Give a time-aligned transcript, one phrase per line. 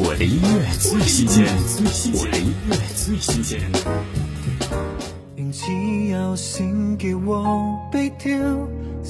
[0.00, 0.26] 我我最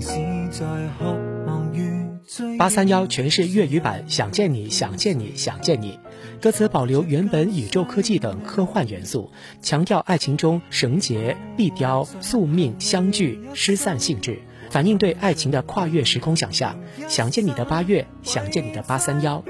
[2.57, 5.97] 八三幺全是粤语版，想见你想见你想见你。
[6.42, 9.31] 歌词保留原本宇宙科技等科幻元素，
[9.62, 16.77] 强调爱情中绳结、碧雕、宿命、相聚、失散性质，反映对爱情的跨越时空想象。
[17.07, 19.41] 想见你的八月，想见你的八三幺。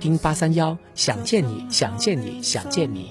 [0.00, 3.10] 听八三幺，想见你，想见你，想见你。